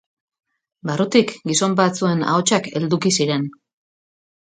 Barrutik 0.89 1.33
gizon 1.51 1.75
batzuen 1.79 2.23
ahotsak 2.31 2.71
helduki 2.79 3.13
ziren. 3.19 3.45